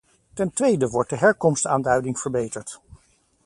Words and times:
Ten 0.33 0.51
tweede 0.53 0.89
wordt 0.89 1.09
de 1.09 1.15
herkomstaanduiding 1.17 2.19
verbeterd. 2.19 2.81